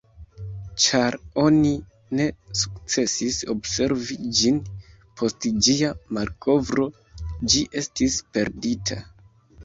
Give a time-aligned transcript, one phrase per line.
[0.83, 1.71] Ĉar oni
[2.19, 2.23] ne
[2.61, 4.57] sukcesis observi ĝin
[5.21, 6.87] post ĝia malkovro,
[7.55, 8.99] ĝi estis perdita.